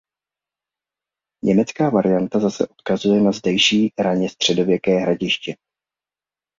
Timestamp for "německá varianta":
1.43-2.39